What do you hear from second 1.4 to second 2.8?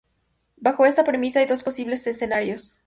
hay dos posibles escenarios.